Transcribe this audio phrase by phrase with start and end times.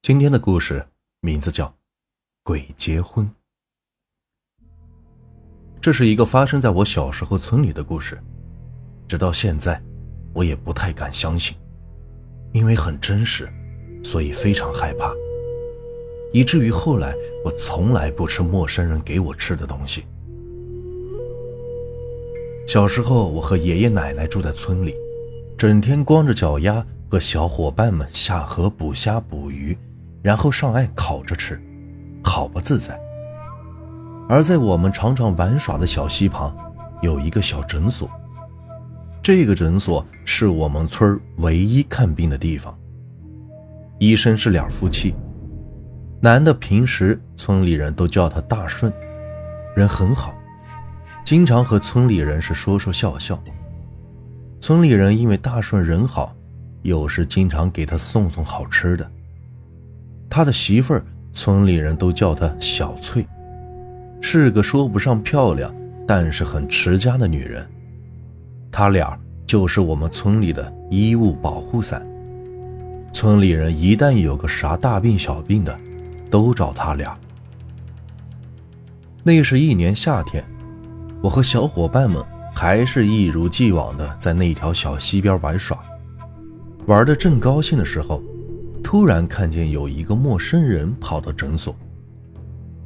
[0.00, 0.86] 今天的故事
[1.20, 1.66] 名字叫
[2.42, 3.26] 《鬼结婚》。
[5.82, 8.18] 这是一个发生在我小时候村里的故事，
[9.06, 9.82] 直到现在，
[10.32, 11.54] 我也不太敢相信，
[12.52, 13.52] 因为很真实，
[14.02, 15.12] 所以非常害怕，
[16.32, 20.06] 以至于后来我从来不吃陌生人给我吃的东西。
[22.66, 24.94] 小时候，我和爷爷奶奶住在村里，
[25.58, 29.76] 整天光着脚丫和小伙伴们下河捕虾捕鱼。
[30.22, 31.60] 然后上岸烤着吃，
[32.22, 32.98] 好不自在。
[34.28, 36.54] 而在我们常常玩耍的小溪旁，
[37.00, 38.10] 有一个小诊所。
[39.22, 42.76] 这个诊所是我们村唯一看病的地方。
[43.98, 45.14] 医生是两夫妻，
[46.20, 48.92] 男的平时村里人都叫他大顺，
[49.74, 50.34] 人很好，
[51.24, 53.38] 经常和村里人是说说笑笑。
[54.60, 56.34] 村里人因为大顺人好，
[56.82, 59.10] 有时经常给他送送好吃的。
[60.30, 63.26] 他的媳妇儿，村里人都叫她小翠，
[64.20, 65.74] 是个说不上漂亮，
[66.06, 67.66] 但是很持家的女人。
[68.70, 72.06] 他俩就是我们村里的衣物保护伞。
[73.12, 75.76] 村里人一旦有个啥大病小病的，
[76.30, 77.16] 都找他俩。
[79.22, 80.44] 那是一年夏天，
[81.22, 82.22] 我和小伙伴们
[82.54, 85.78] 还是一如既往的在那条小溪边玩耍，
[86.86, 88.22] 玩的正高兴的时候。
[88.90, 91.76] 突然看见有一个陌生人跑到诊所，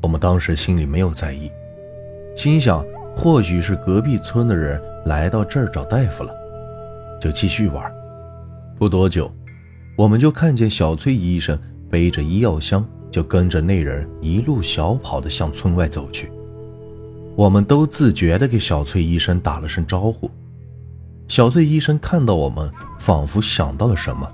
[0.00, 1.50] 我们当时心里没有在意，
[2.34, 2.82] 心想
[3.14, 6.32] 或许是隔壁村的人来到这儿找大夫了，
[7.20, 7.92] 就继续玩。
[8.78, 9.30] 不多久，
[9.94, 16.32] 我们就看见小崔医生背着医药箱，就跟着那人一路小跑的向村外走去。
[17.36, 20.30] 我们都自觉地给小崔医生打了声招呼。
[21.28, 24.26] 小崔医生看到我们，仿佛想到了什么，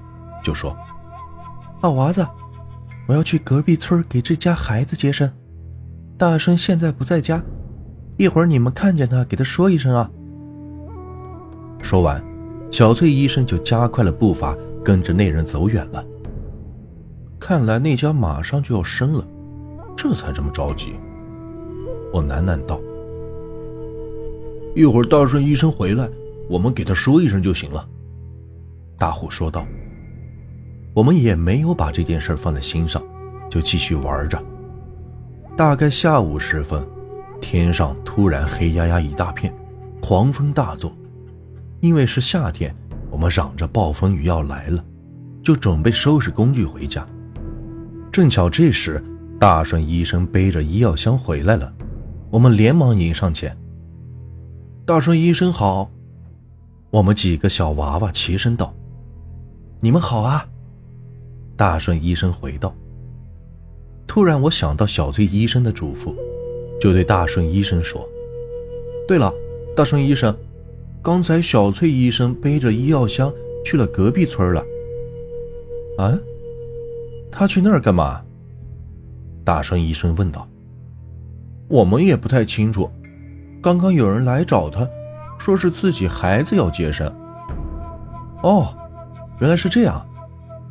[0.44, 0.72] 就说。
[1.82, 2.26] 二娃子，
[3.06, 5.30] 我要去隔壁村给这家孩子接生。
[6.16, 7.42] 大顺现在不在家，
[8.16, 10.10] 一会儿你们看见他，给他说一声啊。
[11.82, 12.22] 说完，
[12.70, 16.04] 小翠医生就加快了步伐，跟着那人走远了。
[17.38, 19.24] 看来那家马上就要生了，
[19.94, 20.94] 这才这么着急。
[22.12, 22.80] 我喃喃道
[24.74, 26.08] ：“一会儿大顺医生回来，
[26.48, 27.86] 我们给他说一声就行了。”
[28.98, 29.66] 大虎说道。
[30.96, 33.02] 我们也没有把这件事放在心上，
[33.50, 34.42] 就继续玩着。
[35.54, 36.82] 大概下午时分，
[37.38, 39.52] 天上突然黑压压一大片，
[40.00, 40.90] 狂风大作。
[41.80, 42.74] 因为是夏天，
[43.10, 44.82] 我们嚷着暴风雨要来了，
[45.44, 47.06] 就准备收拾工具回家。
[48.10, 49.04] 正巧这时，
[49.38, 51.70] 大顺医生背着医药箱回来了，
[52.30, 53.54] 我们连忙迎上前。
[54.86, 55.90] 大顺医生好！
[56.88, 58.72] 我们几个小娃娃齐声道
[59.80, 60.48] ：“你们好啊！”
[61.56, 62.74] 大顺医生回道
[64.06, 66.14] ：“突然，我想到小翠医生的嘱咐，
[66.78, 68.06] 就对大顺医生说
[69.08, 69.32] ：‘对了，
[69.74, 70.36] 大顺医生，
[71.02, 73.32] 刚才小翠医生背着医药箱
[73.64, 74.62] 去了隔壁村了。’
[75.96, 76.18] 啊？
[77.32, 78.22] 他去那儿干嘛？”
[79.42, 80.46] 大顺医生问道。
[81.68, 82.90] “我们也不太清楚，
[83.62, 84.86] 刚刚有人来找他，
[85.38, 87.10] 说是自己孩子要接生。”
[88.42, 88.74] 哦，
[89.40, 90.06] 原来是这样。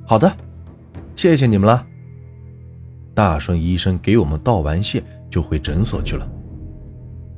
[0.05, 0.31] 好的。
[1.25, 1.83] 谢谢你们了。
[3.15, 6.29] 大顺医生给我们道完谢，就回诊所去了。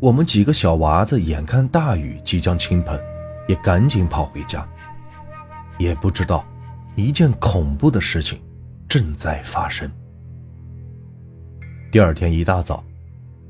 [0.01, 2.99] 我们几个小娃子眼看大雨即将倾盆，
[3.47, 4.67] 也赶紧跑回家。
[5.77, 6.45] 也不知道，
[6.97, 8.37] 一件恐怖的事情
[8.89, 9.89] 正在发生。
[11.89, 12.83] 第二天一大早，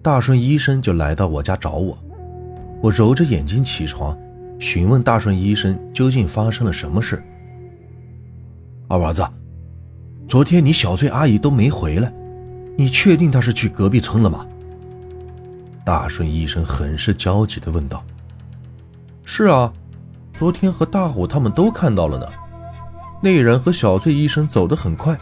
[0.04, 1.98] 大顺医生就来到我家找我。
[2.80, 4.16] 我揉着眼睛起床，
[4.60, 7.24] 询问大顺医生究竟发生了什么事。
[8.88, 9.28] 二娃子。
[10.28, 12.12] 昨天你小翠阿姨都没回来，
[12.76, 14.46] 你确定她是去隔壁村了吗？
[15.86, 18.04] 大顺医生很是焦急地问道。
[19.24, 19.72] 是啊，
[20.38, 22.28] 昨天和大虎他们都看到了呢。
[23.22, 25.18] 那人和小翠医生走得很快。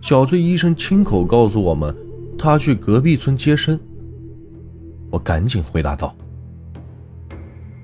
[0.00, 1.94] 小翠医生亲口告诉我们，
[2.38, 3.78] 他去隔壁村接生。
[5.10, 6.14] 我赶紧回答道。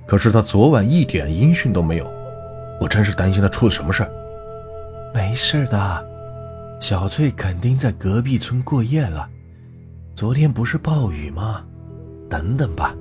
[0.07, 2.09] 可是他昨晚一点音讯都没有，
[2.81, 4.26] 我真是担心他出了什么事儿。
[5.17, 6.07] 没事的，
[6.79, 9.27] 小翠肯定在隔壁村过夜了。
[10.15, 11.65] 昨天不是暴雨吗？
[12.29, 12.95] 等等吧。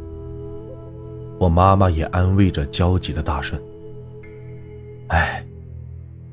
[1.37, 3.61] 我妈妈也安慰着焦急的大顺。
[5.09, 5.45] 哎，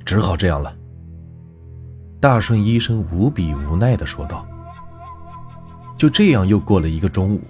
[0.05, 0.73] 只好这样了。
[2.21, 4.47] 大顺医生无比无奈的说道。
[5.99, 7.41] 就这样又过了一个中午，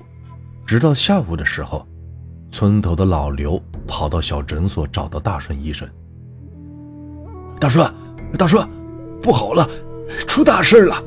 [0.65, 1.87] 直到下午的时候，
[2.51, 5.87] 村头的老刘跑到小诊所找到大顺医生。
[7.61, 7.87] 大顺。
[8.39, 8.67] 大顺，
[9.21, 9.69] 不好了！
[10.27, 11.03] 出大事了！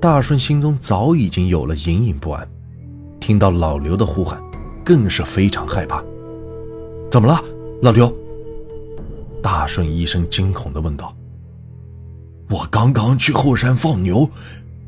[0.00, 2.48] 大顺心中早已经有了隐隐不安，
[3.18, 4.40] 听到老刘的呼喊，
[4.84, 6.02] 更是非常害怕。
[7.10, 7.42] 怎么了，
[7.82, 8.12] 老刘？
[9.42, 11.14] 大顺医生惊恐的问道。
[12.48, 14.28] 我刚刚去后山放牛，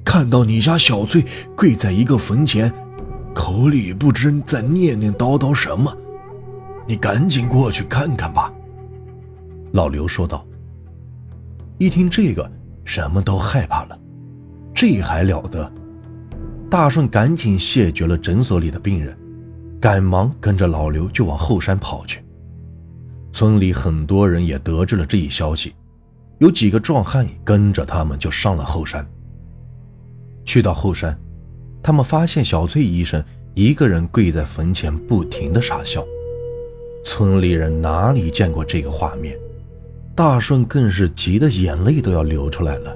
[0.04, 1.24] 看到你家小翠
[1.56, 2.72] 跪在一个坟前，
[3.34, 5.96] 口里不知在念念叨叨什么，
[6.86, 8.52] 你赶紧过去看看吧。”
[9.72, 10.44] 老刘说道。
[11.80, 12.48] 一听这个，
[12.84, 13.98] 什么都害怕了。
[14.74, 15.72] 这还了得！
[16.68, 19.16] 大顺赶紧谢绝了诊所里的病人，
[19.80, 22.22] 赶忙跟着老刘就往后山跑去。
[23.32, 25.72] 村里很多人也得知了这一消息，
[26.38, 29.02] 有几个壮汉跟着他们就上了后山。
[30.44, 31.18] 去到后山，
[31.82, 33.24] 他们发现小翠医生
[33.54, 36.04] 一个人跪在坟前，不停的傻笑。
[37.06, 39.34] 村里人哪里见过这个画面？
[40.14, 42.94] 大顺更是急得眼泪都要流出来了。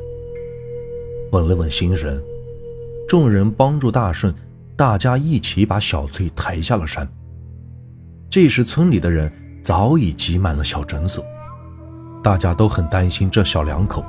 [1.32, 2.22] 稳了稳心神，
[3.08, 4.34] 众人帮助大顺，
[4.76, 7.08] 大家一起把小翠抬下了山。
[8.28, 9.32] 这时，村里的人
[9.62, 11.24] 早已挤满了小诊所，
[12.22, 14.04] 大家都很担心这小两口。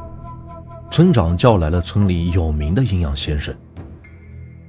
[0.91, 3.55] 村长叫来了村里有名的营养先生。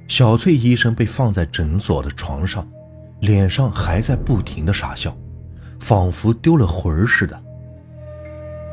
[0.07, 2.67] 小翠医生被放在诊所的床上，
[3.19, 5.15] 脸上还在不停的傻笑，
[5.79, 7.43] 仿佛丢了魂似的。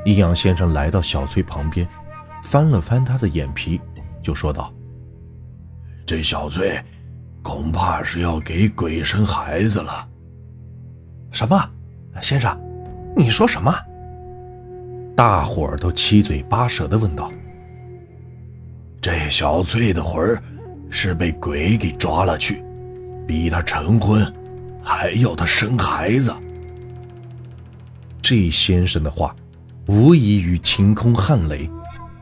[0.05, 1.89] 阴阳先生来到小翠旁边，
[2.43, 3.81] 翻了翻她的眼皮，
[4.23, 4.73] 就说道
[6.05, 6.79] ：“这小翠，
[7.43, 10.07] 恐怕是要给鬼生孩子了。
[11.33, 11.59] ”“什么？
[12.21, 12.55] 先生，
[13.17, 13.75] 你说什么？”
[15.17, 17.33] 大伙儿都七嘴八舌的问道。
[19.01, 20.43] “这小翠的魂儿
[20.91, 22.63] 是被鬼给抓了去，
[23.27, 24.31] 逼她成婚，
[24.83, 26.31] 还要她生孩子。”
[28.21, 29.35] 这先生的话。
[29.87, 31.69] 无异于晴空撼雷，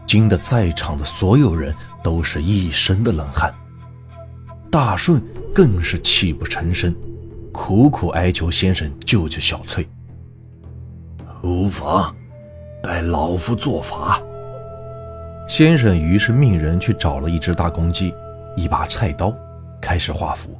[0.06, 3.54] 惊得在场的所有人都是一身的冷汗。
[4.70, 5.22] 大顺
[5.54, 6.94] 更是泣不成声，
[7.52, 9.86] 苦苦哀求先生救救小翠。
[11.42, 12.14] 无妨，
[12.82, 14.20] 待老夫做法。
[15.48, 18.14] 先生于是命人去找了一只大公鸡，
[18.56, 19.34] 一把菜刀，
[19.80, 20.58] 开始画符。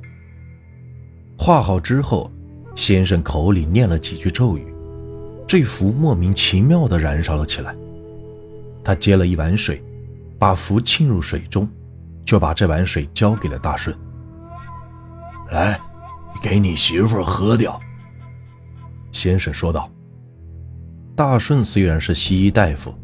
[1.39, 2.31] 画好之后，
[2.75, 4.72] 先生口里念了几句咒语。
[5.53, 7.77] 这符莫名其妙地燃烧了起来。
[8.83, 9.85] 他接了一碗水，
[10.39, 11.69] 把符浸入水中，
[12.25, 13.95] 就把这碗水交给了大顺。
[15.51, 15.79] 来，
[16.41, 17.79] 给你媳妇喝掉。
[19.13, 19.91] 先生说道。
[21.15, 22.95] 大顺虽然是西医大夫，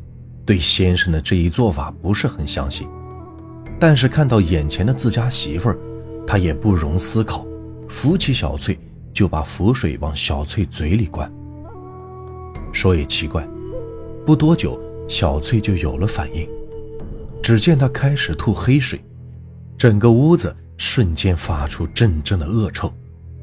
[0.47, 2.89] 对先生的这一做法不是很相信，
[3.79, 5.79] 但是看到眼前的自家媳妇儿，
[6.27, 7.47] 他也不容思考，
[7.91, 8.81] 扶起小翠，
[9.13, 11.31] 就把符水往小翠嘴里灌。
[12.79, 13.45] 说也奇怪，
[14.25, 16.49] 不多久，小翠就有了反应。
[17.43, 19.05] 只见她开始吐黑水，
[19.77, 22.89] 整个屋子瞬间发出阵阵的恶臭，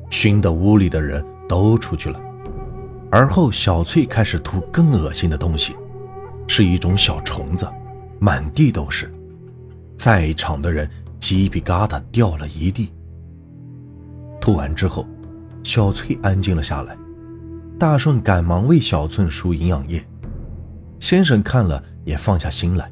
[0.10, 2.18] 熏得屋里的人都出去了。
[3.12, 5.76] 而后，小翠开始吐更恶心的东西，
[6.48, 7.68] 是一种小虫子，
[8.20, 9.14] 满地都是。
[9.98, 10.90] 在场的人
[11.20, 12.90] 鸡皮疙瘩掉了一地。
[14.40, 15.06] 吐完之后，
[15.62, 16.96] 小翠安静了下来。
[17.78, 20.02] 大顺赶忙为小翠输营养液，
[21.00, 22.90] 先生看了也放下心来，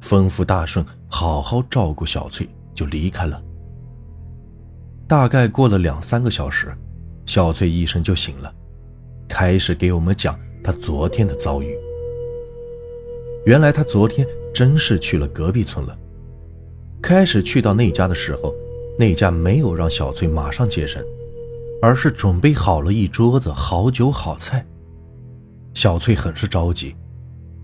[0.00, 3.42] 吩咐大顺好好照顾小翠，就离开了。
[5.06, 6.74] 大概过了两三个小时，
[7.26, 8.50] 小翠医生就醒了，
[9.28, 11.76] 开始给我们讲他昨天的遭遇。
[13.44, 15.96] 原来他昨天真是去了隔壁村了。
[17.02, 18.54] 开始去到那家的时候，
[18.98, 21.04] 那家没有让小翠马上接生。
[21.86, 24.66] 而是准备好了一桌子好酒好菜，
[25.72, 26.96] 小翠很是着急，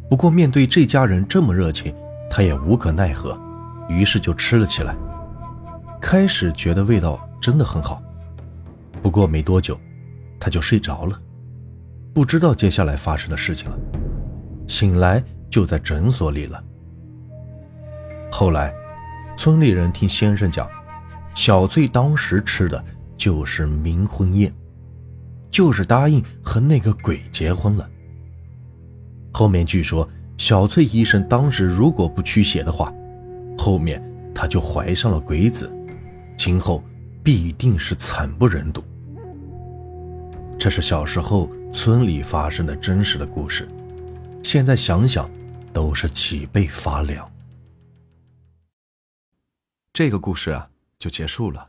[0.08, 1.92] 不过面对这家人这么热情，
[2.30, 3.36] 她也无可奈何，
[3.88, 4.94] 于是就吃了起来。
[6.00, 8.00] 开始觉得味道真的很好，
[9.02, 9.76] 不过没多久，
[10.38, 11.20] 她就睡着了，
[12.14, 13.76] 不知道接下来发生的事情了。
[14.68, 16.62] 醒来就在诊所里了。
[18.30, 18.72] 后来，
[19.36, 20.70] 村里人听先生讲，
[21.34, 22.84] 小翠当时吃的。
[23.16, 24.52] 就是冥婚宴，
[25.50, 27.88] 就是答应和那个鬼结婚了。
[29.32, 32.92] 后面据说小翠医生当时如果不驱邪的话，
[33.56, 34.02] 后面
[34.34, 35.72] 她就怀上了鬼子，
[36.36, 36.82] 今后
[37.22, 38.82] 必定是惨不忍睹。
[40.58, 43.68] 这是小时候村里发生的真实的故事，
[44.42, 45.28] 现在想想
[45.72, 47.28] 都是脊背发凉。
[49.92, 51.68] 这个故事啊，就结束了。